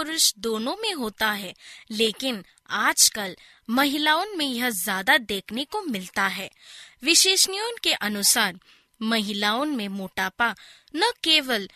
पुरुष 0.00 0.32
दोनों 0.38 0.76
में 0.76 0.92
होता 0.92 1.30
है, 1.30 1.54
लेकिन 1.90 2.44
आजकल 2.70 3.36
महिलाओं 3.70 4.24
में 4.36 4.46
यह 4.46 4.70
ज़्यादा 4.70 5.16
देखने 5.18 5.64
को 5.64 5.82
मिलता 5.82 6.26
है। 6.26 6.50
विशेषज्ञों 7.02 7.70
के 7.82 7.92
अनुसार, 7.92 8.58
महिलाओं 9.02 9.64
में 9.64 9.88
मोटापा 9.88 10.54
न 10.96 11.10
केवल 11.24 11.68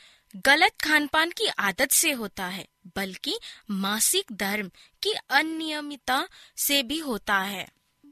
गलत 0.47 0.73
खान 0.85 1.07
पान 1.07 1.31
की 1.31 1.47
आदत 1.47 1.91
से 1.91 2.13
होता 2.13 2.47
है, 2.47 2.67
बल्कि 2.97 3.39
मासिक 3.71 4.33
धर्म 4.33 4.71
की 5.03 5.13
अनियमितता 5.13 6.29
से 6.57 6.83
भी 6.83 6.99
होता 6.99 7.39
है। 7.39 7.69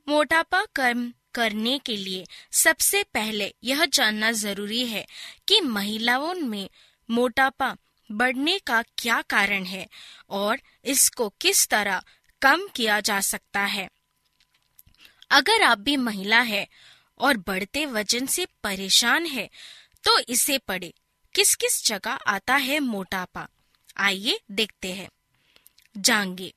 मोटापा 0.09 0.65
कर्म 0.75 1.13
करने 1.35 1.79
के 1.79 1.97
लिए 1.97 2.25
सबसे 2.53 3.03
पहले 3.03 3.55
यह 3.65 3.85
जानना 3.85 4.33
ज़रूरी 4.33 4.87
है 4.87 5.07
कि 5.49 5.61
महिलाओं 5.61 6.35
में 6.35 6.69
मोटापा 7.11 7.77
बढ़ने 8.13 8.59
का 8.59 8.83
क्या 8.99 9.21
कारण 9.23 9.65
है 9.65 9.87
और 10.31 10.61
इसको 10.85 11.29
किस 11.41 11.67
तरह 11.69 12.03
कम 12.43 12.67
किया 12.77 13.01
जा 13.01 13.21
सकता 13.21 13.65
है? 13.65 13.89
अगर 15.31 15.63
आप 15.63 15.79
भी 15.79 15.97
महिला 15.97 16.41
है 16.41 16.67
और 17.19 17.37
बढ़ते 17.37 17.87
वज़न 17.87 18.27
से 18.27 18.47
परेशान 18.63 19.27
है 19.27 19.47
तो 20.05 20.19
इसे 20.29 20.59
पढ़े। 20.59 20.93
किस 21.35 21.55
किस 21.55 21.87
जगह 21.87 22.11
आता 22.11 22.57
है 22.57 22.79
मोटापा? 22.81 23.49
आइए 23.97 24.39
देखते 24.51 24.93
हैं। 24.93 25.09
जांगे 25.97 26.53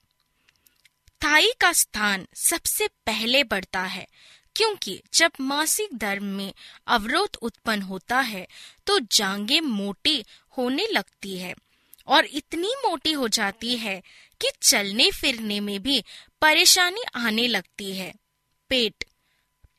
थाई 1.22 1.52
का 1.62 1.72
स्थान 1.74 2.26
सबसे 2.36 2.88
पहले 3.06 3.44
बढ़ता 3.44 3.84
है। 3.84 4.06
क्योंकि 4.56 5.02
जब 5.14 5.32
मासिक 5.40 5.98
धर्म 5.98 6.24
में 6.24 6.54
अवरोध 6.88 7.38
उत्पन्न 7.42 7.82
होता 7.82 8.20
है 8.20 8.48
तो 8.88 9.00
जांगे 9.00 9.60
मोटी 9.60 10.24
होने 10.58 10.88
लगती 10.92 11.38
है 11.38 11.56
और 12.08 12.26
इतनी 12.26 12.68
मोटी 12.68 13.12
हो 13.12 13.28
जाती 13.28 13.78
है 13.78 14.02
कि 14.42 14.50
चलने 14.62 15.12
फिरने 15.12 15.60
में 15.60 15.82
भी 15.84 16.04
परेशानी 16.42 17.04
आने 17.16 17.48
लगती 17.48 17.96
है। 17.96 18.14
पेट। 18.70 19.04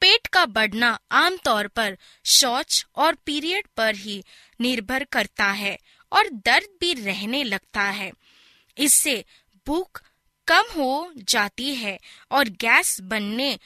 पेट 0.00 0.26
का 0.26 0.46
बढ़ना 0.46 0.98
आमतौर 1.10 1.66
पर 1.66 1.96
शौच 2.24 2.86
और 2.96 3.14
पीरियड 3.14 3.66
पर 3.76 3.94
ही 3.94 4.24
निर्भर 4.60 5.04
करता 5.04 5.50
है 5.52 5.78
और 6.12 6.28
दर्द 6.28 6.68
भी 6.80 6.92
रहने 6.94 7.44
लगता 7.44 7.82
है। 7.82 8.12
इससे 8.78 9.24
भूख 9.66 10.02
कम 10.46 10.62
हो 10.76 11.12
जाती 11.16 11.74
है 11.74 11.98
और 12.30 12.48
गैस 12.48 13.00
बनने 13.00 13.58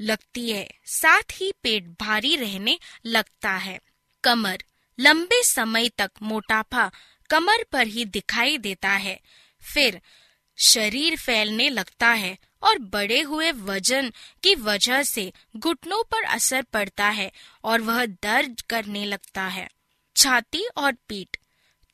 लगती 0.00 0.50
है। 0.50 0.68
साथ 0.84 1.22
ही 1.32 1.52
पेट 1.62 1.86
भारी 1.86 2.36
रहने 2.36 2.78
लगता 3.06 3.52
है। 3.52 3.80
कमर। 4.24 4.64
लंबे 5.00 5.42
समय 5.42 5.88
तक 5.88 6.10
मोटापा 6.22 6.90
कमर 7.30 7.64
पर 7.72 7.86
ही 7.86 8.04
दिखाई 8.04 8.58
देता 8.58 8.90
है। 8.90 9.20
फिर 9.74 10.00
शरीर 10.56 11.16
फैलने 11.16 11.68
लगता 11.68 12.08
है 12.08 12.38
और 12.62 12.78
बड़े 12.78 13.20
हुए 13.20 13.52
वज़न 13.52 14.12
की 14.42 14.54
वजह 14.54 15.02
से 15.02 15.32
घुटनों 15.56 16.02
पर 16.02 16.22
असर 16.22 16.62
पड़ता 16.62 17.08
है 17.08 17.32
और 17.64 17.80
वह 17.80 18.06
दर्द 18.06 18.60
करने 18.60 19.04
लगता 19.04 19.42
है। 19.42 19.68
छाती 20.16 20.66
और 20.76 20.92
पीठ। 21.08 21.36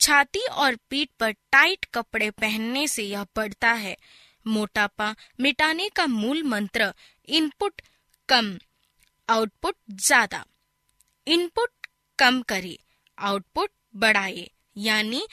छाती 0.00 0.46
और 0.46 0.76
पीठ 0.90 1.08
पर 1.20 1.30
टाइट 1.30 1.84
कपड़े 1.84 2.30
पहनने 2.30 2.88
से 2.88 3.02
यह 3.02 3.26
बढ़ता 3.36 3.72
है। 3.72 3.96
मोटापा, 4.46 5.14
मिटाने 5.40 5.88
का 5.88 6.06
मूल 6.06 6.42
मंत्र, 6.42 6.92
इनपुट 7.28 7.82
कम, 8.28 8.58
आउटपुट 9.28 9.76
ज़्यादा। 9.90 10.44
इनपुट 11.26 11.70
कम 12.18 12.40
करे, 12.42 12.78
आउटपुट 13.18 13.70
बढ़ाए, 13.96 14.48
यानी 14.76 15.26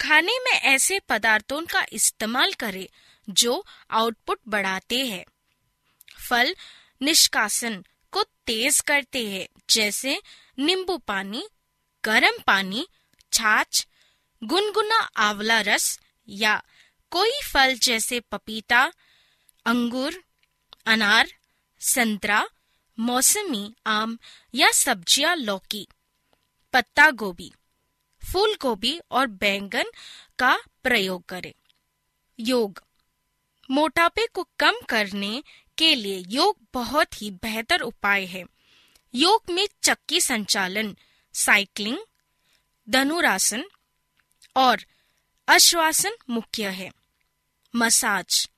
खाने 0.00 0.38
में 0.38 0.52
ऐसे 0.52 0.98
पदार्थों 1.08 1.60
का 1.62 1.84
इस्तेमाल 1.92 2.52
करें 2.52 2.86
जो 3.28 3.64
आउटपुट 3.90 4.40
बढ़ाते 4.48 5.04
हैं। 5.06 5.24
फल 6.28 6.54
निष्कासन 7.00 7.82
को 8.12 8.22
तेज 8.46 8.80
करते 8.80 9.26
हैं, 9.28 9.46
जैसे 9.70 10.20
नींबू 10.58 10.96
पानी, 10.98 11.42
गर्म 12.04 12.38
पानी, 12.46 12.86
छाछ, 13.32 13.86
गुनगुना 14.42 14.98
आंवला 15.18 15.60
रस 15.60 15.98
या 16.28 16.62
कोई 17.16 17.30
फल 17.52 17.74
जैसे 17.74 18.20
पपीता, 18.20 18.92
अंगूर, 19.66 20.24
अनार, 20.86 21.28
संतरा, 21.80 22.48
मौसमी 22.98 23.74
आम 23.86 24.18
या 24.54 24.70
सब्ज़ियाँ 24.70 25.36
लौकी, 25.36 25.88
पत्ता 26.72 27.10
गोभी, 27.10 27.52
फूल 28.32 28.56
गोभी 28.60 29.00
और 29.10 29.26
बैंगन 29.26 29.84
का 30.38 30.58
प्रयोग 30.82 31.24
करें। 31.24 31.52
योग। 32.40 32.82
मोटापे 33.70 34.26
को 34.26 34.48
कम 34.58 34.74
करने 34.88 35.42
के 35.78 35.94
लिए 35.94 36.24
योग 36.28 36.58
बहुत 36.74 37.22
ही 37.22 37.30
बेहतर 37.30 37.80
उपाय 37.80 38.24
है। 38.24 38.44
योग 39.14 39.42
में 39.50 39.68
चक्की 39.82 40.20
संचालन, 40.20 40.96
साइकिलिंग, 41.34 41.98
धनुरासन 42.90 43.64
और 44.56 44.84
अश्वासन 45.48 46.16
मुख्य 46.30 46.68
है। 46.68 47.05
मसाज। 47.74 48.50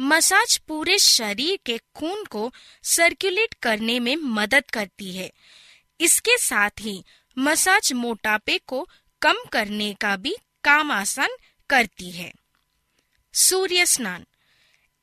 मसाज 0.00 0.58
पूरे 0.58 0.98
शरीर 0.98 1.58
के 1.66 1.78
खून 1.94 2.24
को 2.24 2.52
सर्कुलेट 2.82 3.54
करने 3.54 4.00
में 4.00 4.16
मदद 4.16 4.64
करती 4.72 5.12
है। 5.12 5.32
इसके 6.00 6.38
साथ 6.38 6.70
ही 6.80 7.04
मसाज 7.38 7.92
मोटापे 7.92 8.58
को 8.58 8.88
कम 9.22 9.34
करने 9.52 9.94
का 9.94 10.16
भी 10.16 10.36
काम 10.64 10.90
आसान 10.90 11.28
करती 11.70 12.10
है। 12.10 12.32
सूर्य 13.34 13.86
स्नान। 13.86 14.26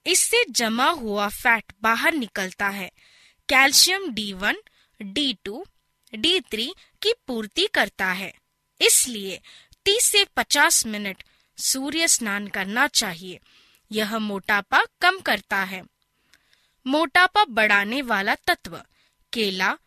इससे 0.07 0.45
जमा 0.49 0.89
हुआ 0.89 1.29
फैट 1.29 1.73
बाहर 1.81 2.13
निकलता 2.13 2.69
है। 2.69 2.91
Calcium 3.49 4.09
D 4.09 4.33
one 4.33 4.55
D 5.01 5.37
two 5.43 5.65
D 6.15 6.39
three 6.39 6.73
की 7.01 7.13
पूर्ति 7.27 7.67
करता 7.73 8.05
है। 8.05 8.33
इसलिए 8.81 9.41
30 9.85 10.05
से 10.05 10.25
50 10.25 10.85
मिनट 10.85 11.23
सूर्य 11.57 12.07
स्नान 12.07 12.47
करना 12.47 12.87
चाहिए। 12.87 13.39
यह 13.91 14.19
मोटापा 14.19 14.81
कम 15.01 15.19
करता 15.19 15.63
है। 15.63 15.83
मोटापा 16.87 17.45
बढ़ाने 17.45 18.01
वाला 18.01 18.35
तत्व, 18.35 18.81
केला, 19.33 19.77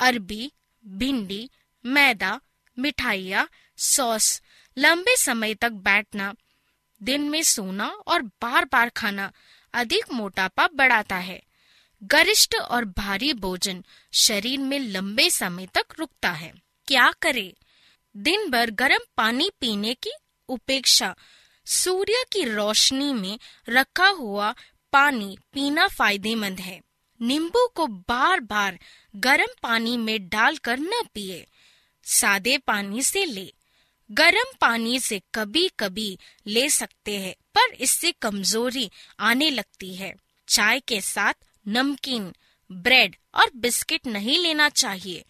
अरबी, 0.00 0.52
भिंडी, 0.86 1.50
मैदा, 1.86 2.40
मिठाइया, 2.78 3.48
सॉस, 3.76 4.42
लंबे 4.78 5.16
समय 5.16 5.54
तक 5.54 5.70
बैठना, 5.70 6.34
दिन 7.02 7.30
में 7.30 7.42
सोना 7.42 7.86
और 7.86 8.22
बार 8.22 8.64
बार 8.64 8.88
खाना 8.88 9.32
अधिक 9.74 10.12
मोटापा 10.12 10.68
बढ़ाता 10.74 11.16
है। 11.16 11.42
गरिष्ठ 12.04 12.54
और 12.54 12.84
भारी 12.84 13.32
भोजन 13.32 13.84
शरीर 14.12 14.58
में 14.58 14.78
लंबे 14.78 15.30
समय 15.30 15.66
तक 15.66 15.86
रुकता 15.98 16.30
है। 16.30 16.54
क्या 16.86 17.12
करे? 17.22 17.56
दिन 18.16 18.50
भर 18.50 18.70
गर्म 18.70 18.98
पानी 19.16 19.50
पीने 19.60 19.94
की 19.94 20.10
उपेक्षा। 20.50 21.14
सूर्य 21.66 22.24
की 22.32 22.44
रोशनी 22.44 23.12
में 23.12 23.38
रखा 23.68 24.08
हुआ 24.08 24.54
पानी 24.92 25.38
पीना 25.52 25.86
फ़ायदेमंद 25.88 26.60
है। 26.60 26.80
नींबू 27.22 27.66
को 27.66 27.86
बार 27.86 28.40
बार 28.40 28.78
गर्म 29.16 29.48
पानी 29.62 29.96
में 29.96 30.28
डालकर 30.28 30.78
न 30.78 31.02
पिए। 31.14 31.46
सादे 32.04 32.58
पानी 32.58 33.02
से 33.02 33.24
ले। 33.24 33.52
गर्म 34.12 34.52
पानी 34.60 35.00
से 35.00 35.22
कभी 35.34 35.70
कभी 35.80 36.18
ले 36.46 36.70
सकते 36.70 37.18
हैं, 37.18 37.34
पर 37.54 37.74
इससे 37.74 38.12
कमज़ोरी 38.12 38.90
आने 39.20 39.50
लगती 39.50 39.94
है। 39.94 40.14
चाय 40.48 40.80
के 40.80 41.00
साथ 41.00 41.34
नमकीन, 41.68 42.34
ब्रेड 42.72 43.16
और 43.34 43.50
बिस्किट 43.56 44.06
नहीं 44.06 44.38
लेना 44.38 44.68
चाहिए। 44.68 45.24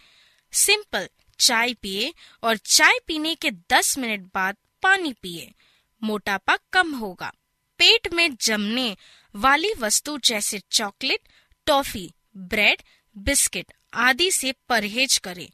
सिंपल, 0.52 1.08
चाय 1.38 1.74
पिए 1.74 2.14
और 2.42 2.56
चाय 2.56 2.98
पीने 3.06 3.34
के 3.34 3.50
10 3.50 3.98
मिनट 3.98 4.20
बाद 4.20 4.56
पानी 4.82 5.12
पिए। 5.12 5.50
मोटापा 6.02 6.56
कम 6.72 6.94
होगा। 6.94 7.32
पेट 7.80 8.12
में 8.12 8.36
जमने 8.36 8.96
वाली 9.34 9.72
वस्तु 9.78 10.18
जैसे 10.18 10.60
चॉकलेट 10.70 11.20
टॉफी 11.66 12.12
ब्रेड 12.36 12.82
बिस्किट 13.16 13.72
आदि 13.94 14.30
से 14.30 14.52
परहेज 14.68 15.18
करें। 15.18 15.48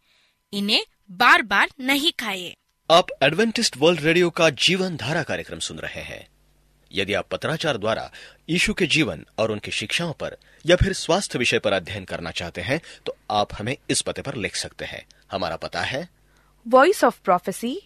इन्हें 0.52 0.84
बार 1.10 1.42
बार 1.42 1.70
नहीं 1.80 2.12
खाइए 2.20 2.56
आप 2.90 3.06
एडवेंटिस्ट 3.22 3.76
वर्ल्ड 3.76 4.00
रेडियो 4.00 4.30
का 4.30 4.48
जीवन 4.50 4.96
धारा 4.96 5.22
कार्यक्रम 5.22 5.58
सुन 5.58 5.78
रहे 5.78 6.02
हैं। 6.02 6.26
यदि 6.90 7.14
आप 7.14 7.28
पत्राचार 7.28 7.76
द्वारा 7.76 8.10
यीशु 8.48 8.74
के 8.74 8.86
जीवन 8.86 9.24
और 9.38 9.50
उनकी 9.50 9.70
शिक्षाओं 9.70 10.12
पर 10.12 10.36
या 10.66 10.76
फिर 10.76 10.92
स्वास्थ्य 10.92 11.38
विषय 11.38 11.58
पर 11.58 11.72
अध्ययन 11.72 12.04
करना 12.04 12.30
चाहते 12.30 12.60
हैं 12.60 12.80
तो 13.06 13.16
आप 13.30 13.54
हमें 13.54 13.76
इस 13.90 14.02
पते 14.02 14.22
पर 14.22 14.34
लिख 14.34 14.56
सकते 14.56 14.84
हैं। 14.84 15.04
हमारा 15.32 15.56
पता 15.56 15.82
है 15.82 16.08
वॉइस 16.66 17.04
ऑफ़ 17.04 17.20
प्रोफेसी 17.24 17.80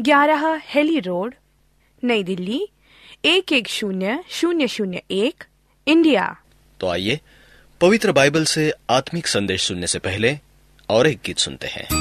ग्यारह 0.00 0.60
हेली 0.64 1.00
रोड, 1.00 1.34
नई 2.04 2.22
दिल्ली, 2.22 2.68
एक 3.24 3.52
एक 3.52 3.68
शून्य 3.68 4.24
शून्य 4.30 4.68
शून्य 4.68 5.02
एक, 5.10 5.44
इंडिया। 5.86 6.40
तो 6.80 6.86
आइए 6.86 7.20
पवित्र 7.80 8.12
बाइबल 8.12 8.44
से 8.44 8.72
आत्मिक 8.90 9.26
संदेश 9.26 9.62
सुनने 9.62 9.86
से 9.86 9.98
पहले 9.98 10.38
और 10.88 11.06
एक 11.06 11.20
गीत 11.26 11.38
सुनते 11.38 11.66
हैं। 11.66 11.97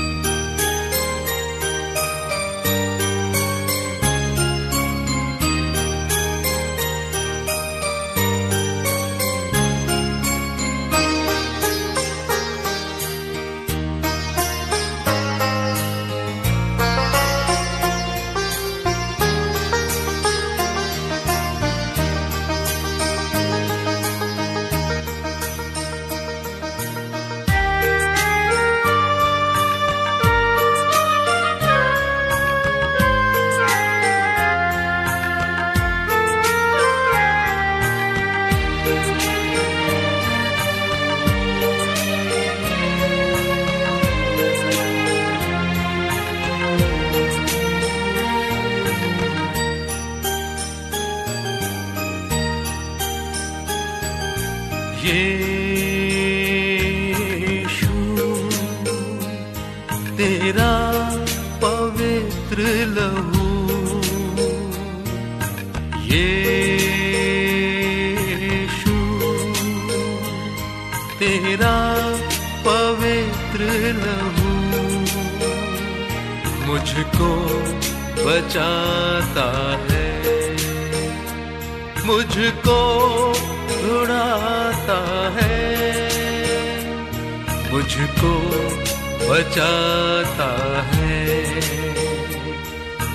बचाता 89.48 90.48
है 90.88 91.25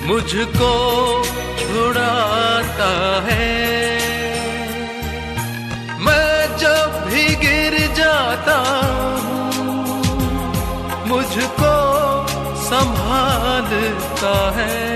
मुझको 0.07 0.71
छुड़ाता 1.59 2.89
है। 3.25 3.49
मैं 5.99 6.57
जब 6.57 6.97
भी 7.05 7.25
गिर 7.35 7.77
जाता 7.93 8.57
मुझको 11.07 11.75
संभालता 12.63 14.35
है। 14.57 14.92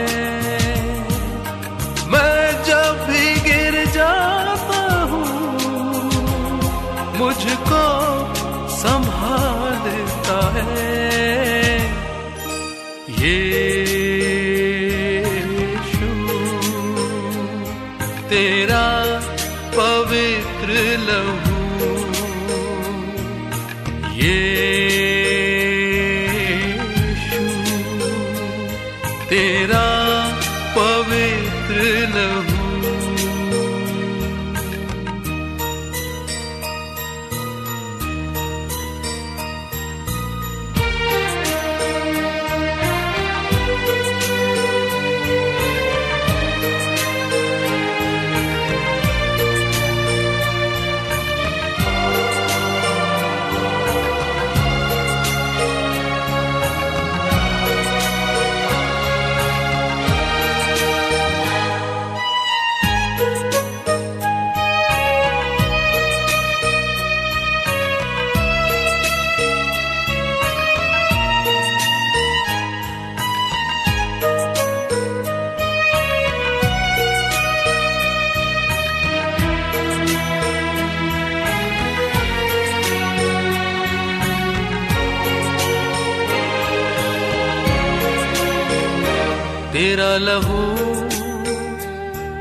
लहू 90.18 90.76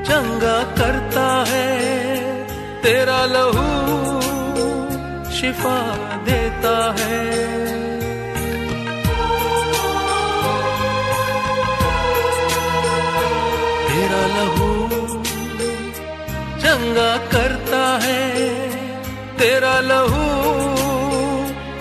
चंगा 0.05 0.63
करता 0.63 1.45
है। 1.49 1.79
तेरा 2.83 3.25
लहू 3.25 4.21
शिफा 5.31 5.97
देता 6.25 6.97
है। 6.99 7.47
तेरा 13.89 14.27
लहू 14.27 14.89
चंगा 16.61 17.17
करता 17.17 17.99
है। 18.03 18.37
तेरा 19.39 19.81
लहू 19.81 20.27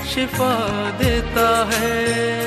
शिफा 0.06 0.70
देता 1.00 1.70
है। 1.74 2.45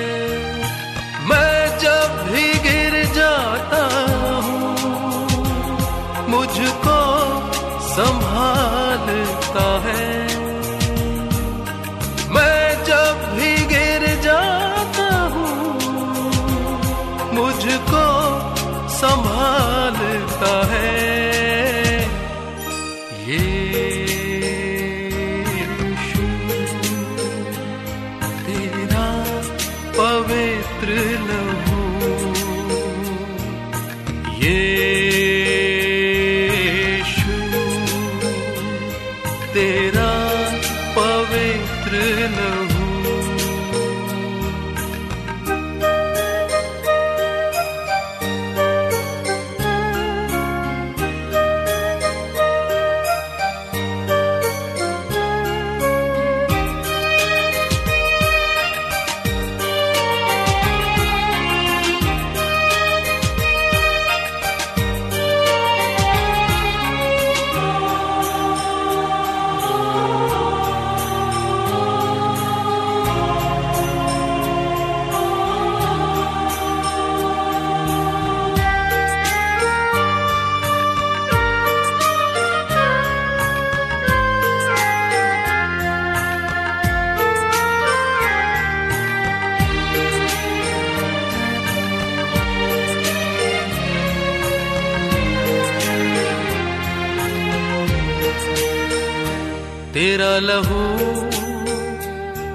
लहू 100.40 100.80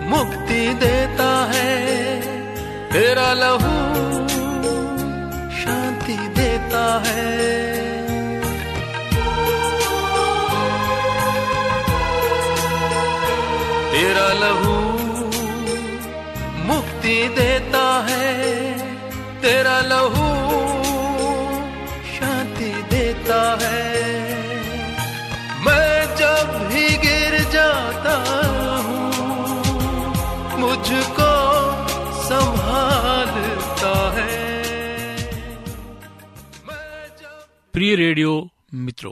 मुक्ति 0.10 0.74
देता 0.74 1.52
है। 1.54 1.72
तेरा 2.92 3.34
लहू 3.34 3.74
शांति 5.52 6.18
देता 6.18 7.04
है। 7.08 7.54
तेरा 13.92 14.28
लहू 14.34 14.75
मुक्ति 16.74 17.28
देता 17.38 18.06
है। 18.10 18.34
तेरा 19.42 19.80
लहू 19.82 20.23
प्रिय 37.84 37.96
रेडियो 37.96 38.50
मित्रों, 38.74 39.12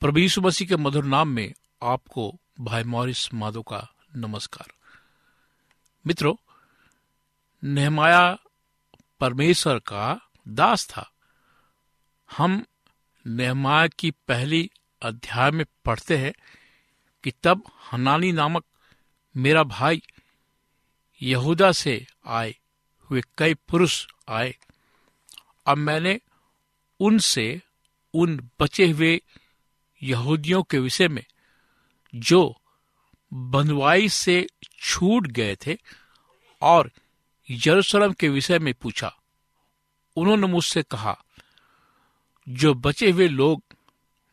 प्रभु 0.00 0.40
मसीह 0.40 0.68
के 0.68 0.76
मधुर 0.76 1.04
नाम 1.04 1.28
में 1.28 1.54
आपको 1.82 2.38
भाई 2.60 2.84
मॉरिस 2.84 3.34
माधो 3.34 3.62
का 3.62 3.92
नमस्कार। 4.16 4.66
मित्रों, 6.06 6.34
नेहमाया 7.64 8.38
परमेश्वर 9.20 9.78
का 9.78 10.30
दास 10.48 10.86
था। 10.86 11.10
हम 12.36 12.64
नेहमाया 13.26 13.86
की 13.86 14.10
पहली 14.10 14.70
अध्याय 15.02 15.50
में 15.50 15.66
पढ़ते 15.84 16.16
हैं 16.16 16.32
कि 17.24 17.32
तब 17.42 17.62
हनानी 17.92 18.32
नामक 18.32 18.64
मेरा 19.36 19.62
भाई 19.62 20.02
यहूदा 21.22 21.72
से 21.72 22.06
आए, 22.26 22.56
हुए 23.10 23.22
कई 23.38 23.54
पुरुष 23.54 24.06
आए। 24.28 24.56
अब 25.66 25.78
मैंने 25.78 26.20
उनसे, 27.00 27.62
उन 28.14 28.50
बचे 28.60 28.90
हुए 28.90 29.22
यहूदियों 30.02 30.62
के 30.62 30.78
विषय 30.78 31.08
में, 31.08 31.24
जो 32.14 32.60
बंधुआई 33.32 34.08
से 34.08 34.46
छूट 34.80 35.26
गए 35.26 35.56
थे 35.66 35.78
और 36.62 36.92
यरूशलेम 37.50 38.12
के 38.12 38.28
विषय 38.28 38.58
में 38.58 38.74
पूछा, 38.74 39.16
उन्होंने 40.16 40.46
मुझसे 40.46 40.82
कहा, 40.82 41.24
जो 42.48 42.74
बचे 42.74 43.10
हुए 43.10 43.28
लोग 43.28 43.62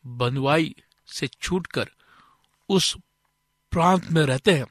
बंधुआई 0.06 0.76
से 1.08 1.28
छूटकर 1.28 1.90
उस 2.70 2.98
प्रांत 3.72 4.12
में 4.12 4.24
रहते 4.24 4.52
हैं, 4.52 4.66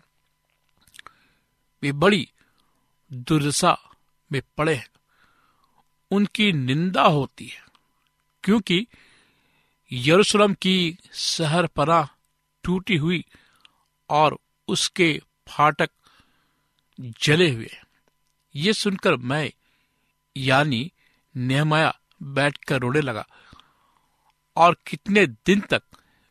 वे 1.82 1.92
बड़ी 1.92 2.32
दुर्दशा 3.12 3.78
में 4.32 4.42
पड़े 4.56 4.74
हैं। 4.74 4.88
उनकी 6.11 6.52
निंदा 6.52 7.02
होती 7.02 7.46
है। 7.46 7.65
क्योंकि 8.46 8.87
यरूशलेम 9.92 10.54
की 10.54 10.98
शहर 11.14 11.66
परा 11.66 12.09
टूटी 12.64 12.96
हुई 12.96 13.24
और 14.11 14.38
उसके 14.68 15.22
फाटक 15.48 15.90
जले 17.00 17.50
हुए 17.50 17.70
ये 18.56 18.72
सुनकर 18.72 19.16
मैं, 19.16 19.52
यानी 20.37 20.92
नेहमाया, 21.37 21.98
बैठकर 22.22 22.80
रोने 22.80 23.00
लगा। 23.00 23.26
और 24.56 24.76
कितने 24.87 25.26
दिन 25.26 25.61
तक 25.61 25.82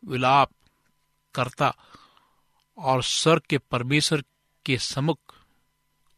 विलाप 0.05 0.51
करता 1.35 1.75
और 2.77 3.03
स्वर 3.03 3.39
के 3.39 3.57
परमेश्वर 3.57 4.23
के 4.65 4.77
सम्मुख 4.77 5.35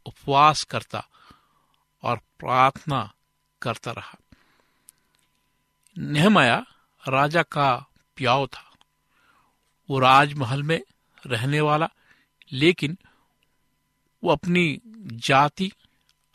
उपवास 0.05 0.63
करता 0.63 1.07
और 2.03 2.17
प्रार्थना 2.17 3.13
करता 3.61 3.91
रहा। 3.91 4.17
नेहमाया 5.97 6.65
राजा 7.07 7.43
का 7.43 7.85
प्याव 8.15 8.47
था। 8.47 8.73
वो 9.89 9.99
राजमहल 9.99 10.63
में 10.63 10.81
रहने 11.25 11.61
वाला, 11.61 11.89
लेकिन 12.51 12.97
वो 14.23 14.31
अपनी 14.31 14.81
जाति, 15.05 15.71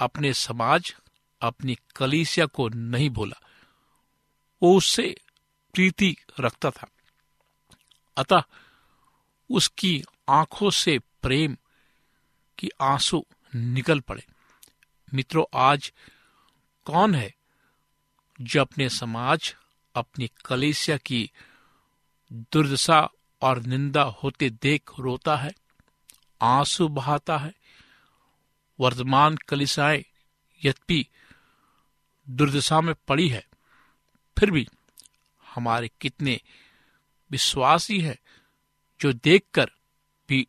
अपने 0.01 0.33
समाज, 0.33 0.97
अपनी 1.41 1.79
कलीसिया 1.97 2.47
को 2.47 2.69
नहीं 2.69 3.11
भूला। 3.11 3.41
वो 4.63 4.77
उससे 4.77 5.17
प्रीति 5.73 6.17
रखता 6.41 6.71
था। 6.71 6.87
अतः 8.17 8.43
उसकी 9.51 10.05
आँखों 10.29 10.71
से 10.71 10.99
प्रेम 10.99 11.57
की 12.59 12.71
आँसू 12.81 13.27
निकल 13.55 14.01
पड़े। 14.01 14.27
मित्रों, 15.15 15.45
आज 15.55 15.93
कौन 16.85 17.15
है 17.15 17.35
जो 18.43 18.61
अपने 18.61 18.89
समाज, 18.89 19.55
अपनी 19.95 20.31
कलेसिया 20.45 20.97
की 20.97 21.31
दुर्दशा 22.33 23.09
और 23.43 23.63
निंदा 23.63 24.03
होते 24.03 24.51
देख 24.51 24.91
रोता 24.99 25.37
है, 25.37 25.53
आँसू 26.43 26.89
बहाता 26.89 27.39
है, 27.39 27.55
वर्तमान 28.81 29.37
कलिसाएँ 29.37 30.05
यद्यपि 30.65 31.07
दुर्दशा 32.31 32.81
में 32.81 32.95
पड़ी 33.09 33.29
है, 33.29 33.47
फिर 34.39 34.51
भी 34.51 34.67
हमारे 35.55 35.91
कितने 36.01 36.41
विश्वासी 37.31 38.01
हैं 38.01 38.19
जो 39.01 39.13
देखकर 39.13 39.71
भी 40.29 40.47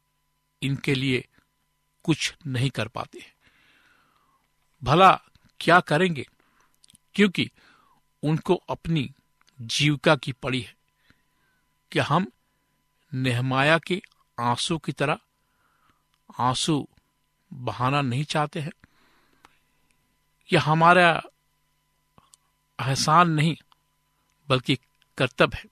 इनके 0.61 0.95
लिए 0.95 1.27
कुछ 2.03 2.35
नहीं 2.47 2.69
कर 2.69 2.87
पाते 2.87 3.33
भला 4.83 5.21
क्या 5.59 5.79
करेंगे? 5.79 6.27
क्योंकि 7.15 7.49
उनको 8.23 8.55
अपनी 8.55 9.11
जीविका 9.61 10.15
की 10.15 10.31
पड़ी 10.31 10.61
है 10.61 10.75
क्या 11.91 12.03
हम 12.03 12.27
नेहमाया 13.13 13.77
के 13.77 14.01
आँसू 14.39 14.77
की 14.77 14.91
तरह 14.91 15.17
आँसू 16.39 16.87
बहाना 17.53 18.01
नहीं 18.01 18.23
चाहते 18.23 18.59
हैं। 18.59 18.71
यह 20.53 20.69
हमारा 20.69 21.23
एहसान 22.81 23.29
नहीं, 23.29 23.57
बल्कि 24.49 24.75
कर्तव्य 25.17 25.57
है। 25.57 25.65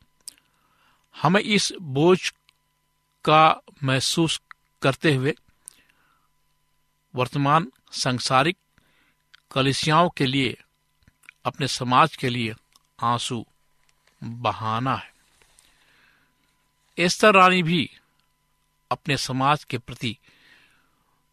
हमें 1.22 1.42
इस 1.42 1.74
बोझ 1.82 2.30
का 3.26 3.62
महसूस 3.84 4.42
करते 4.82 5.16
हुए 5.16 5.36
वर्तमान 7.16 7.72
सांसारिक 7.92 8.58
कलिसियाओं 9.52 10.10
के 10.10 10.26
लिए 10.26 10.62
अपने 11.46 11.68
समाज 11.68 12.16
के 12.16 12.30
लिए 12.30 12.56
आँसू 13.04 13.46
बहाना 14.24 14.96
है। 14.96 15.14
एस्तर 16.98 17.34
रानी 17.34 17.64
भी 17.64 17.98
अपने 18.92 19.18
समाज 19.18 19.64
के 19.64 19.78
प्रति 19.78 20.18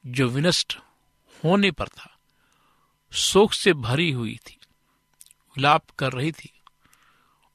जो 0.07 0.29
विनष्ट 0.29 0.79
होने 1.45 1.71
पर 1.71 1.89
था, 1.89 2.19
शोक 3.13 3.53
से 3.53 3.73
भरी 3.73 4.11
हुई 4.11 4.37
थी, 4.37 4.59
विलाप 5.57 5.91
कर 5.99 6.13
रही 6.13 6.33
थी, 6.33 6.53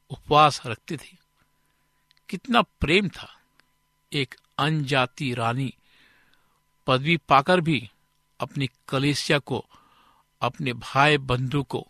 उपवास 0.10 0.62
रखती 0.66 0.98
थी। 0.98 1.18
कितना 2.30 2.62
प्रेम 2.62 3.10
था 3.10 3.40
एक 4.14 4.36
अनजाति 4.58 5.34
रानी। 5.34 5.74
पदवी 6.88 7.18
पाकर 7.18 7.62
भी 7.62 7.90
अपनी 8.40 8.70
कलेसिया 8.88 9.40
को, 9.40 9.66
अपने 10.42 10.74
भाई 10.74 11.18
बंधु 11.18 11.64
को 11.64 11.88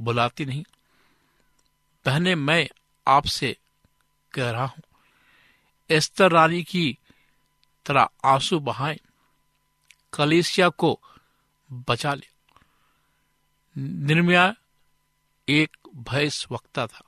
बुलाती 0.00 0.44
नहीं। 0.44 0.64
बहने 2.06 2.34
मैं 2.34 2.68
आपसे 3.06 3.56
कह 4.34 4.50
रहा 4.50 4.64
हूँ, 4.64 4.82
एस्तर 5.90 6.32
रानी 6.32 6.62
की 6.62 6.98
तरह 7.86 8.08
आँसू 8.24 8.58
बहाएँ, 8.60 8.98
कलेसिया 10.12 10.68
को 10.68 11.00
बचा 11.70 12.14
ले। 12.14 12.28
निर्मया 13.76 14.54
एक 15.48 15.76
भयस 15.96 16.46
वक्ता 16.50 16.86
था। 16.86 17.02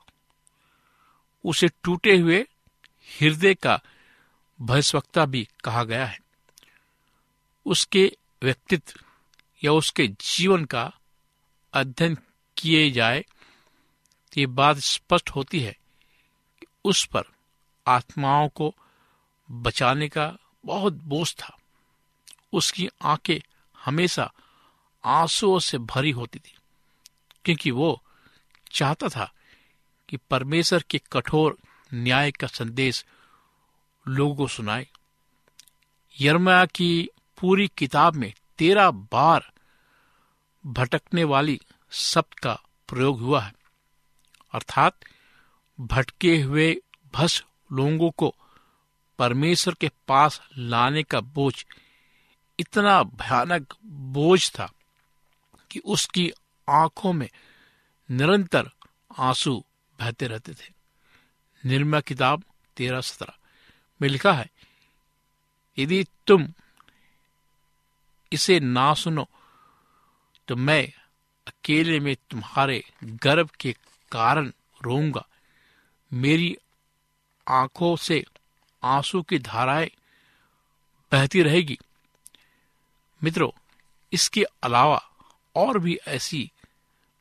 उसे 1.45 1.67
टूटे 1.83 2.17
हुए 2.17 2.45
हृदय 3.21 3.53
का 3.53 3.79
भयस्वक्ता 4.61 5.25
भी 5.25 5.47
कहा 5.63 5.83
गया 5.83 6.05
है। 6.05 6.19
उसके 7.65 8.17
व्यक्तित्व 8.43 8.99
या 9.63 9.71
उसके 9.71 10.07
जीवन 10.07 10.65
का 10.65 10.91
अध्ययन 11.73 12.17
किए 12.63 12.91
जाए 12.91 13.19
तो 14.33 14.39
ये 14.39 14.45
बात 14.45 14.77
स्पष्ट 14.77 15.29
होती 15.29 15.59
है 15.59 15.71
कि 16.59 16.67
उस 16.85 17.05
पर 17.05 17.23
आत्माओं 17.87 18.47
को 18.49 18.73
बचाने 19.49 20.07
का 20.09 20.25
बहुत 20.65 20.93
बोझ 20.93 21.33
था। 21.33 21.57
उसकी 22.53 22.87
आँखें 23.03 23.39
हमेशा 23.77 24.31
आंसुओं 25.03 25.59
से 25.59 25.77
भरी 25.77 26.11
होती 26.11 26.39
थी, 26.39 26.55
क्योंकि 27.45 27.71
वो 27.71 28.01
चाहता 28.71 29.09
था 29.09 29.31
कि 30.09 30.17
परमेश्वर 30.17 30.83
के 30.89 31.01
कठोर 31.11 31.57
न्याय 31.93 32.31
का 32.31 32.47
संदेश 32.47 33.05
लोगों 34.05 34.35
को 34.35 34.47
सुनाए। 34.47 34.87
यर्मया 36.21 36.65
की 36.65 37.09
पूरी 37.37 37.67
किताब 37.67 38.15
में 38.15 38.33
तेरह 38.57 38.91
बार 38.91 39.51
भटकने 40.65 41.23
वाली 41.23 41.59
शब्द 41.93 42.39
का 42.39 42.53
प्रयोग 42.87 43.19
हुआ 43.19 43.41
है। 43.41 43.53
अर्थात, 44.53 44.99
भटके 45.79 46.41
हुए 46.41 46.77
भस 47.13 47.43
लोगों 47.71 48.11
को 48.11 48.35
परमेश्वर 49.19 49.73
के 49.73 49.91
पास 50.07 50.41
लाने 50.57 51.03
का 51.03 51.21
बोझ 51.21 51.65
इतना 52.59 53.03
भयानक 53.03 53.73
बोझ 53.85 54.51
था 54.51 54.73
कि 55.71 55.79
उसकी 55.79 56.31
आँखों 56.69 57.13
में 57.13 57.29
निरंतर 58.11 58.71
आँसू 59.19 59.63
बहते 59.99 60.27
रहते 60.27 60.53
थे। 60.53 60.73
निर्मया 61.65 62.01
किताब 62.01 62.43
तेरह 62.77 63.01
सत्रह 63.01 63.33
में 64.01 64.09
लिखा 64.09 64.33
है, 64.33 64.49
यदि 65.77 66.05
तुम 66.27 66.47
इसे 68.31 68.59
ना 68.59 68.93
सुनो 68.93 69.29
तो 70.47 70.55
मैं 70.55 71.02
अकेले 71.47 71.99
में 71.99 72.15
तुम्हारे 72.29 72.83
गर्भ 73.03 73.49
के 73.49 73.75
कारण 74.11 74.53
रोऊँगा। 74.83 75.27
मेरी 76.13 76.57
आँखों 77.47 77.95
से 77.95 78.23
आँसू 78.83 79.21
की 79.21 79.39
धाराएँ 79.39 79.91
बहती 81.11 81.41
रहेगी। 81.41 81.79
मित्रों, 83.23 83.51
इसके 84.13 84.43
अलावा 84.63 85.09
और 85.55 85.79
भी 85.79 85.99
ऐसी 86.07 86.51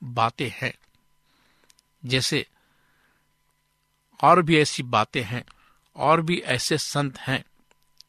बातें 0.05 0.51
हैं। 0.55 0.75
जैसे, 2.05 2.47
और 4.25 4.43
भी 4.43 4.59
ऐसी 4.59 4.83
बातें 4.83 5.23
हैं, 5.23 5.45
और 5.97 6.21
भी 6.21 6.39
ऐसे 6.39 6.79
संत 6.79 7.19
हैं, 7.19 7.45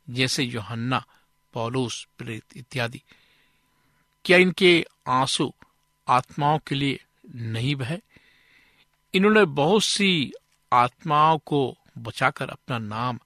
जैसे 0.10 0.44
योहन्ना, 0.44 1.06
पौलूस, 1.54 2.08
प्रेरित 2.18 2.58
इत्यादि। 2.58 3.02
क्या 4.26 4.38
इनके 4.38 4.86
आँसू 5.08 5.54
आत्माओं 6.08 6.60
के 6.60 6.76
लिए 6.76 7.04
नहीं 7.36 7.76
बहे। 7.76 7.98
इन्होंने 9.14 9.46
बहुत 9.46 9.84
सी 9.84 10.34
आत्माओं 10.74 11.38
को 11.38 11.78
बचाकर 11.98 12.50
अपना 12.50 12.78
नाम 12.78 13.20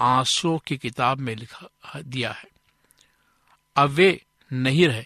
आंसुओं 0.00 0.58
की 0.58 0.76
किताब 0.76 1.18
में 1.18 1.36
लिखा 1.36 1.68
दिया 2.00 2.32
है। 2.32 2.48
अब 3.76 3.90
वे 3.90 4.24
नहीं 4.52 4.88
रहे। 4.88 5.04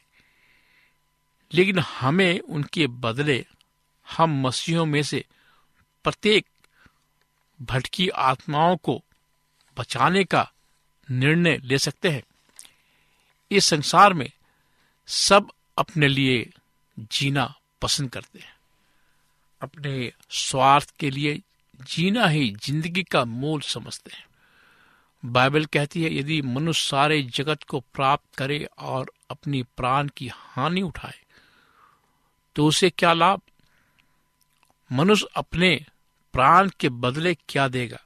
लेकिन 1.55 1.79
हमें 1.79 2.41
उनके 2.41 2.87
बदले 2.87 3.47
हम 4.17 4.41
मसीहों 4.41 4.87
में 4.87 5.03
से 5.03 5.25
प्रत्येक 6.05 6.47
भटकी 7.63 8.09
आत्माओं 8.09 8.77
को 8.77 9.05
बचाने 9.79 10.25
का 10.25 10.53
निर्णय 11.11 11.59
ले 11.59 11.79
सकते 11.79 12.11
हैं। 12.11 12.23
इस 13.53 13.65
संसार 13.65 14.15
में 14.15 14.31
सब 15.07 15.51
अपने 15.79 16.09
लिए 16.09 16.53
जीना 16.99 17.55
पसंद 17.83 18.11
करते 18.11 18.39
हैं। 18.39 18.57
अपने 19.63 20.13
स्वार्थ 20.31 20.95
के 20.97 21.11
लिए 21.11 21.41
जीना 21.89 22.27
ही 22.27 22.51
ज़िंदगी 22.65 23.03
का 23.03 23.25
मूल 23.25 23.61
समझते 23.61 24.11
हैं। 24.15 24.27
बाइबल 25.23 25.65
कहती 25.65 26.03
है, 26.03 26.15
यदि 26.15 26.41
मनुष्य 26.43 26.89
सारे 26.91 27.23
जगत 27.23 27.63
को 27.63 27.81
प्राप्त 27.81 28.35
करे 28.39 28.67
और 28.79 29.13
अपनी 29.31 29.63
प्राण 29.77 30.09
की 30.09 30.31
हानि 30.33 30.83
उठाए 30.83 31.19
तो 32.57 32.67
उसे 32.67 32.91
क्या 32.91 33.13
लाभ? 33.13 33.41
मनुष्य 34.91 35.27
अपने 35.37 35.87
प्राण 36.35 36.71
के 36.81 36.89
बदले 36.89 37.35
क्या 37.49 37.69
देगा? 37.69 37.99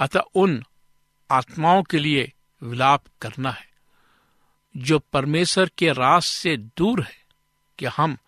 अतः 0.00 0.20
उन 0.34 0.62
आत्माओं 1.30 1.82
के 1.82 1.98
लिए 1.98 2.32
विलाप 2.62 3.04
करना 3.22 3.50
है, 3.50 3.68
जो 4.76 4.98
परमेश्वर 4.98 5.70
के 5.78 5.92
रास 5.92 6.26
से 6.26 6.56
दूर 6.56 7.02
है। 7.02 7.19
कि 7.80 7.86
हम 7.86 8.18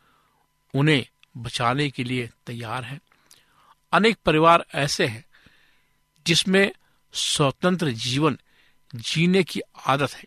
उन्हें 0.75 1.07
बचाने 1.37 1.91
के 1.91 2.05
लिए 2.05 2.31
तैयार 2.47 2.85
हैं। 2.85 3.01
अनेक 3.93 4.17
परिवार 4.17 4.67
ऐसे 4.75 5.07
हैं 5.07 5.25
जिसमें 6.27 6.73
स्वतंत्र 7.13 7.91
जीवन 7.91 8.39
जीने 8.95 9.45
की 9.45 9.61
आदत 9.87 10.13
है। 10.13 10.25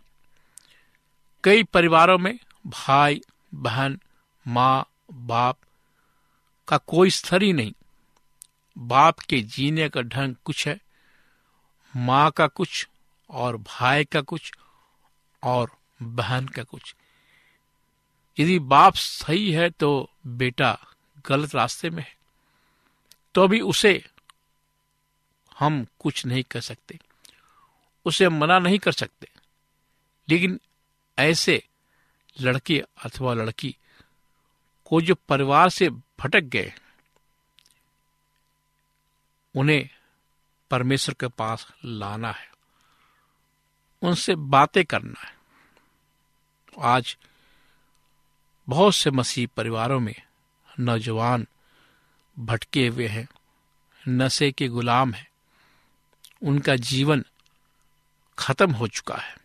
कई 1.43 1.63
परिवारों 1.63 2.17
में 2.17 2.39
भाई, 2.67 3.21
बहन, 3.53 3.99
माँ, 4.47 4.89
बाप 5.13 5.57
का 6.67 6.77
कोई 6.77 7.09
स्तर 7.09 7.43
ही 7.43 7.53
नहीं। 7.53 7.73
बाप 8.77 9.19
के 9.19 9.41
जीने 9.41 9.89
का 9.89 10.01
ढंग 10.01 10.35
कुछ 10.45 10.67
है, 10.67 10.79
माँ 11.95 12.31
का 12.31 12.47
कुछ 12.47 12.87
और 13.29 13.57
भाई 13.57 14.05
का 14.05 14.21
कुछ 14.21 14.51
और 15.43 15.71
बहन 16.01 16.47
का 16.47 16.63
कुछ। 16.63 16.95
यदि 18.39 18.59
बाप 18.59 18.93
सही 18.93 19.51
है 19.51 19.69
तो 19.69 20.09
बेटा 20.27 20.77
गलत 21.25 21.55
रास्ते 21.55 21.89
में 21.89 22.03
है 22.03 22.15
तो 23.35 23.47
भी 23.47 23.59
उसे 23.61 24.05
हम 25.59 25.85
कुछ 25.99 26.25
नहीं 26.25 26.43
कर 26.43 26.61
सकते, 26.61 26.99
उसे 28.05 28.29
मना 28.29 28.59
नहीं 28.59 28.79
कर 28.79 28.91
सकते। 28.91 29.27
लेकिन 30.29 30.59
ऐसे 31.17 31.63
लड़के 32.41 32.79
अथवा 33.05 33.33
लड़की 33.33 33.75
को 34.85 35.01
जो 35.01 35.15
परिवार 35.15 35.69
से 35.69 35.89
भटक 35.89 36.41
गए, 36.41 36.73
उन्हें 39.55 39.89
परमेश्वर 40.71 41.15
के 41.19 41.27
पास 41.27 41.67
लाना 41.85 42.31
है, 42.31 42.51
उनसे 44.01 44.35
बातें 44.35 44.85
करना 44.85 45.21
है। 45.21 45.35
आज 46.77 47.17
बहुत 48.69 48.95
से 48.95 49.11
मसीह 49.11 49.47
परिवारों 49.57 49.99
में 49.99 50.15
नौजवान 50.79 51.47
भटके 52.39 52.87
हुए 52.87 53.07
हैं, 53.07 53.27
नशे 54.07 54.51
के 54.51 54.67
गुलाम 54.67 55.13
हैं। 55.13 55.27
उनका 56.43 56.75
जीवन 56.75 57.25
खत्म 58.39 58.71
हो 58.71 58.87
चुका 58.87 59.15
है। 59.15 59.37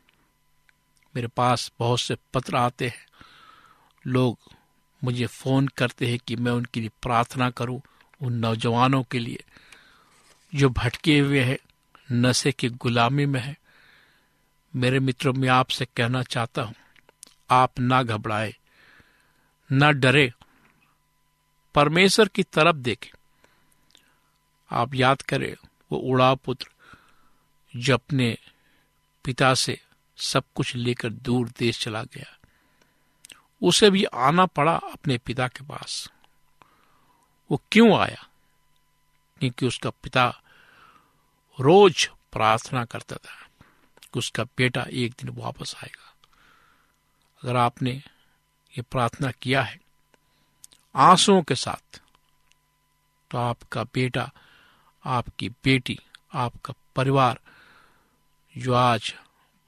मेरे 1.17 1.29
पास 1.29 1.73
बहुत 1.79 2.01
से 2.01 2.17
पत्र 2.35 2.57
आते 2.57 2.89
हैं। 2.89 3.07
लोग 4.07 4.39
मुझे 5.05 5.27
फ़ोन 5.27 5.69
करते 5.69 6.07
हैं 6.07 6.19
कि 6.19 6.37
मैं 6.37 6.53
उनके 6.53 6.81
लिए 6.81 6.91
प्रार्थना 7.03 7.51
करूँ, 7.51 7.83
उन 8.23 8.33
नौजवानों 8.33 9.03
के 9.03 9.19
लिए 9.19 9.45
जो 10.55 10.69
भटके 10.69 11.19
हुए 11.19 11.41
हैं, 11.41 11.59
नशे 12.13 12.53
की 12.53 12.69
गुलामी 12.69 13.27
में 13.27 13.41
है। 13.41 13.57
मेरे 14.77 15.01
मित्रों, 15.01 15.33
में 15.33 15.49
आपसे 15.49 15.85
कहना 15.85 16.23
चाहता 16.23 16.63
हूँ, 16.63 16.75
आप 17.51 17.79
ना 17.79 18.03
घबराए। 18.03 18.55
ना 19.73 19.91
डरे। 19.91 20.33
परमेश्वर 21.75 22.29
की 22.29 22.43
तरफ़ 22.43 22.77
देखें। 22.77 23.11
आप 24.71 24.95
याद 24.95 25.23
करें, 25.23 25.57
वो 25.93 25.99
उड़ा 25.99 26.35
पुत्र 26.35 26.69
जो 27.77 27.95
अपने 27.95 28.39
पिता 29.25 29.55
से 29.55 29.81
सब 30.17 30.45
कुछ 30.55 30.77
लेकर 30.77 31.11
दूर 31.11 31.49
देश 31.59 31.81
चला 31.81 32.03
गया। 32.03 32.39
उसे 33.63 33.91
भी 33.91 34.05
आना 34.05 34.47
पड़ा 34.47 34.77
अपने 34.77 35.19
पिता 35.19 35.49
के 35.49 35.65
पास। 35.65 36.13
वो 37.51 37.63
क्यों 37.73 37.99
आया? 37.99 38.29
क्योंकि 39.41 39.67
उसका 39.67 39.91
पिता 39.91 40.43
रोज 41.61 42.11
प्रार्थना 42.33 42.85
करता 42.85 43.17
था 43.17 43.49
कि 44.03 44.19
उसका 44.19 44.45
बेटा 44.45 44.87
एक 44.91 45.13
दिन 45.13 45.29
वापस 45.29 45.75
आएगा। 45.77 46.15
अगर 47.45 47.57
आपने 47.57 48.03
ये 48.71 48.83
प्रार्थना 48.83 49.31
किया 49.31 49.63
है। 49.63 49.81
आंसुओं 50.97 51.43
के 51.43 51.55
साथ 51.55 52.01
तो 53.31 53.39
आपका 53.39 53.85
बेटा, 53.85 54.33
आपकी 55.05 55.49
बेटी, 55.49 55.99
आपका 56.35 56.75
परिवार 56.97 57.41
जो 58.59 58.75
आज 58.75 59.15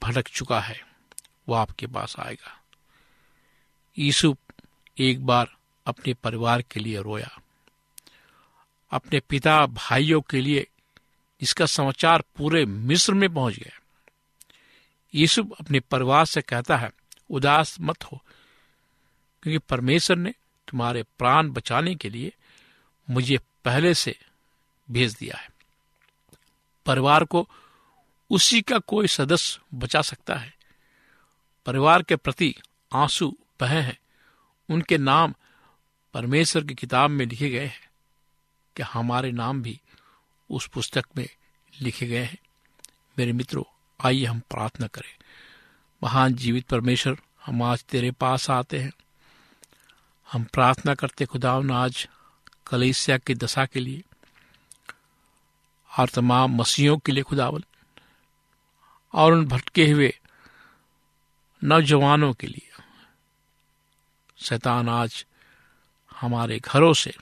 भटक 0.03 0.29
चुका 0.29 0.61
है, 0.61 0.87
वो 1.49 1.55
आपके 1.55 1.87
पास 1.87 2.17
आएगा। 2.19 2.61
यीशु 3.99 4.37
एक 4.99 5.27
बार 5.27 5.57
अपने 5.87 6.15
परिवार 6.15 6.63
के 6.63 6.81
लिए 6.81 7.03
रोया। 7.03 7.41
अपने 8.91 9.21
पिता, 9.21 9.67
भाइयों 9.67 10.21
के 10.21 10.41
लिए 10.41 10.67
इसका 11.41 11.67
समाचार 11.67 12.23
पूरे 12.37 12.67
मिस्र 12.67 13.15
में 13.15 13.35
पहुँच 13.35 13.55
गया। 13.55 13.81
यीशु 15.15 15.45
अपने 15.61 15.81
परिवार 15.81 16.25
से 16.25 16.43
कहता 16.43 16.77
है, 16.77 16.91
उदास 17.31 17.77
मत 17.81 18.05
हो 18.05 18.23
क्योंकि 19.43 19.59
परमेश्वर 19.59 20.17
ने 20.17 20.31
तुम्हारे 20.69 21.03
प्राण 21.03 21.51
बचाने 21.51 21.95
के 21.95 22.11
लिए 22.11 22.33
मुझे 23.11 23.39
पहले 23.65 23.95
से 23.95 24.19
भेज 24.91 25.15
दिया 25.15 25.37
है। 25.37 25.51
परिवार 26.87 27.25
को 27.25 27.49
उसी 28.31 28.63
का 28.63 28.79
कोई 28.79 29.07
सदस्य 29.07 29.61
बचा 29.75 30.03
सकता 30.03 30.35
है। 30.35 30.55
परिवार 31.67 32.03
के 32.03 32.17
प्रति 32.17 32.55
आँसू 32.93 33.39
बहे 33.61 33.81
हैं। 33.81 33.99
उनके 34.71 34.99
नाम 34.99 35.35
परमेश्वर 36.15 36.65
की 36.65 36.75
किताब 36.75 37.11
में 37.11 37.27
लिखे 37.27 37.51
गए 37.51 37.67
हैं 37.67 37.91
कि 38.77 38.83
हमारे 38.83 39.33
नाम 39.33 39.63
भी 39.63 39.81
उस 40.51 40.67
पुस्तक 40.67 41.05
में 41.17 41.29
लिखे 41.81 42.07
गए 42.07 42.25
हैं। 42.25 42.39
मेरे 43.19 43.33
मित्रों, 43.33 43.65
आइए 44.05 44.25
हम 44.25 44.41
प्रार्थना 44.41 44.87
करें। 44.87 45.17
महान 46.03 46.35
जीवित 46.35 46.67
परमेश्वर, 46.67 47.17
हम 47.47 47.63
आज 47.63 47.85
तेरे 47.85 48.11
पास 48.11 48.51
आते 48.51 48.79
हैं। 48.79 48.93
हम 50.33 50.45
प्रार्थना 50.45 50.95
करते 50.95 51.27
खुदा 51.27 51.53
आज 51.73 52.09
कलेसिया 52.67 53.19
की 53.19 53.35
दशा 53.35 53.67
के 53.67 53.81
लिए 53.81 54.03
और 55.99 56.09
तमाम 56.09 56.57
मसीहों 56.57 56.99
के 56.99 57.13
लिए 57.13 57.23
खुदावन 57.23 57.65
और 59.13 59.33
उन 59.33 59.47
भटके 59.47 59.91
हुए 59.91 60.19
नौजवानों 61.65 62.33
के 62.33 62.47
लिए। 62.47 62.71
शैतान 64.37 64.89
आज 64.89 65.27
हमारे 66.21 66.59
घरों 66.59 66.95
से 66.95 67.15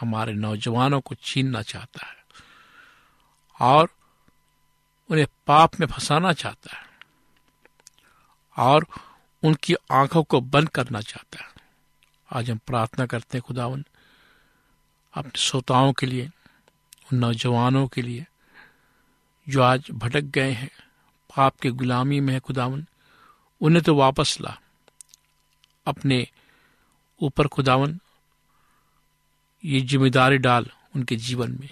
हमारे 0.00 0.32
नौजवानों 0.32 1.00
को 1.00 1.14
छीनना 1.14 1.62
चाहता 1.62 2.06
है 2.06 2.24
और 3.60 3.88
उन्हें 5.10 5.26
पाप 5.46 5.80
में 5.80 5.86
फंसाना 5.86 6.32
चाहता 6.32 6.76
है 6.76 6.86
और 8.56 8.86
उनकी 9.44 9.74
आँखों 9.92 10.22
को 10.22 10.40
बंद 10.40 10.68
करना 10.68 11.00
चाहता 11.00 11.44
है। 11.44 11.57
आज 12.32 12.50
हम 12.50 12.58
प्रार्थना 12.58 13.06
करते 13.06 13.38
हैं 13.38 13.42
खुदावन, 13.42 13.84
अपने 15.14 15.38
श्रोताओं 15.38 15.92
के 15.92 16.06
लिए, 16.06 16.30
उन 17.12 17.18
नौजवानों 17.18 17.86
के 17.88 18.02
लिए, 18.02 18.26
जो 19.48 19.62
आज 19.62 19.90
भटक 19.90 20.20
गए 20.20 20.50
हैं, 20.50 20.70
पाप 21.36 21.60
के 21.60 21.70
गुलामी 21.70 22.20
में 22.20 22.34
है 22.34 22.40
खुदावन, 22.40 22.86
उन्हें 23.60 23.84
तो 23.84 23.94
वापस 23.94 24.38
ला। 24.40 24.58
अपने 25.86 26.28
ऊपर 27.22 27.46
खुदावन, 27.46 28.00
ये 29.64 29.80
ज़िम्मेदारी 29.80 30.38
डाल 30.38 30.66
उनके 30.96 31.16
जीवन 31.16 31.58
में। 31.60 31.70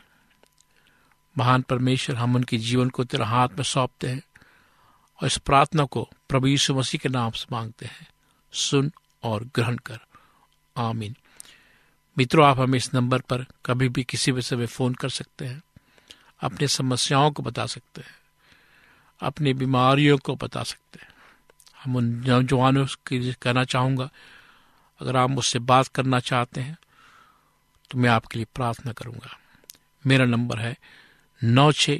महान 1.39 1.63
परमेश्वर 1.63 2.17
हम 2.17 2.35
उनके 2.35 2.59
जीवन 2.59 2.91
को 2.91 3.05
तेरा 3.05 3.27
हाथ 3.27 3.49
में 3.49 3.63
सौंपते 3.63 4.09
हैं 4.09 4.23
और 5.21 5.27
इस 5.27 5.39
प्रार्थना 5.39 5.85
को 5.85 6.09
प्रभु 6.29 6.47
यीशु 6.47 6.75
मसीह 6.75 7.01
के 7.03 7.09
नाम 7.09 7.31
से 7.31 7.47
मांगते 7.53 7.87
हैं। 7.87 8.09
सुन 8.53 8.93
और 9.23 9.45
ग्रहण 9.45 9.77
कर। 9.77 9.99
आमीन। 10.77 11.17
मित्रों, 12.17 12.47
आप 12.47 12.59
हमें 12.59 12.77
इस 12.79 12.93
नंबर 12.95 13.21
पर 13.21 13.45
कभी 13.67 13.89
भी 13.89 14.05
किसी 14.05 14.33
भी 14.33 14.43
समय 14.43 14.67
फ़ोन 14.67 14.95
कर 14.95 15.09
सकते 15.09 15.47
हैं। 15.47 15.63
अपने 16.41 16.69
समस्याओं 16.69 17.31
को 17.31 17.43
बता 17.43 17.67
सकते 17.67 18.01
हैं। 18.01 18.15
अपनी 19.21 19.53
बीमारियों 19.55 20.19
को 20.19 20.35
बता 20.37 20.63
सकते 20.63 20.99
हैं। 21.03 21.09
हम 21.85 21.97
उन 21.97 22.05
नौजवानों 22.27 22.87
के 23.07 23.19
लिए 23.19 23.35
कहना 23.43 23.65
चाहूँगा, 23.65 24.09
अगर 25.01 25.17
आप 25.17 25.31
मुझसे 25.31 25.59
बात 25.59 25.87
करना 25.87 26.21
चाहते 26.21 26.61
हैं 26.61 26.77
तो 27.91 27.99
मैं 27.99 28.11
आपके 28.11 28.39
लिए 28.39 28.47
प्रार्थना 28.55 28.93
करूँगा। 28.93 29.39
मेरा 30.05 30.25
नंबर 30.25 30.59
है 30.59 30.77
नौ 31.45 31.71
छ 31.73 31.91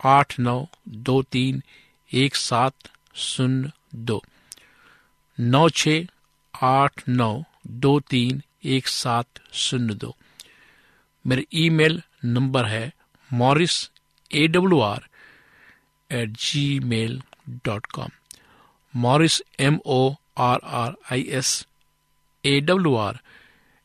आठ 0.00 0.38
नौ 0.40 0.66
दो 0.88 1.22
तीन 1.22 1.62
एक 2.10 2.36
सात 2.36 2.88
शून्य 3.14 3.70
दो। 3.94 4.22
नौ 5.38 5.68
छ 5.68 5.88
आठ 6.54 7.08
नौ 7.08 7.42
दो 7.66 7.98
तीन 8.10 8.42
एक 8.64 8.88
सात 8.88 9.40
शून्य 9.52 9.94
दो। 9.94 10.14
मेरा 11.24 11.42
ईमेल 11.54 12.02
नंबर 12.24 12.66
है 12.66 12.92
Morris 13.30 13.78
A 14.30 14.46
W 14.48 14.80
R 14.80 15.06
at 16.10 16.30
Gmail 16.80 17.20
dot 17.64 17.86
com 17.86 18.10
Morris 18.94 19.40
M 19.60 19.78
O 19.86 20.14
R 20.38 20.60
R 20.64 20.94
I 21.12 21.22
S 21.38 21.66
A 22.44 22.60
W 22.60 22.94
R 22.96 23.20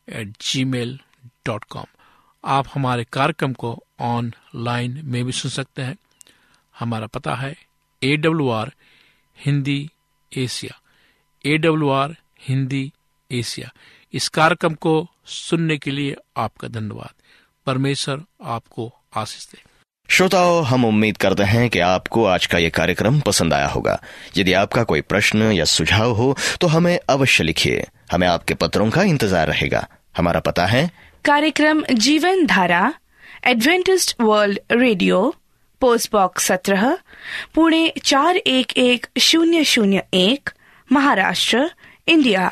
at 0.07 0.35
Gmail 0.65 0.99
dot 1.45 1.63
com 1.63 1.85
आप 2.43 2.67
हमारे 2.73 3.03
कार्यक्रम 3.13 3.53
को 3.53 3.83
ऑनलाइन 3.99 5.01
में 5.05 5.23
भी 5.25 5.31
सुन 5.31 5.51
सकते 5.51 5.81
हैं। 5.81 5.97
हमारा 6.79 7.07
पता 7.07 7.35
है 7.35 7.55
A 8.01 8.15
W 8.17 8.49
R 8.49 8.71
Hindi 9.37 9.89
Asia 10.31 10.79
A 11.45 11.57
W 11.57 11.89
R 11.89 12.15
Hindi 12.41 12.91
Asia. 13.31 13.71
इस 14.13 14.27
कार्यक्रम 14.29 14.73
को 14.75 15.07
सुनने 15.27 15.77
के 15.77 15.91
लिए 15.91 16.15
आपका 16.37 16.67
धन्यवाद। 16.67 17.13
परमेश्वर 17.67 18.23
आपको 18.43 18.91
आशीष 19.17 19.47
दे। 19.47 19.61
श्रोताओं 20.09 20.63
हम 20.65 20.85
उम्मीद 20.85 21.17
करते 21.17 21.43
हैं 21.43 21.69
कि 21.69 21.79
आपको 21.79 22.25
आज 22.25 22.45
का 22.45 22.57
यह 22.57 22.69
कार्यक्रम 22.69 23.19
पसंद 23.19 23.53
आया 23.53 23.67
होगा। 23.67 23.99
यदि 24.37 24.53
आपका 24.53 24.83
कोई 24.83 25.01
प्रश्न 25.03 25.51
या 25.51 25.65
सुझाव 25.67 26.11
हो 26.11 26.35
तो 26.61 26.67
हमें 26.67 26.97
अवश्य 27.09 27.43
लिखिए। 27.43 27.85
हमें 28.11 28.27
आपके 28.27 28.53
पत्रों 28.53 28.89
का 28.89 29.03
इंतज़ार 29.03 29.47
रहेगा। 29.47 29.87
हमारा 30.17 30.39
पता 30.39 30.65
है 30.65 30.89
कार्यक्रम 31.25 31.83
Jeevan 31.99 32.45
Dhara 32.45 32.93
Adventist 33.47 34.15
World 34.21 34.59
Radio 34.71 35.33
post 35.81 36.11
box 36.11 36.45
सत्रह 36.45 36.97
पुणे 37.55 37.87
चार 38.03 38.37
एक 38.37 38.77
एक 38.77 39.07
शून्य 39.19 39.63
शून्य 39.65 40.03
एक 40.13 40.49
महाराष्ट्र 40.89 41.69
इंडिया 42.07 42.51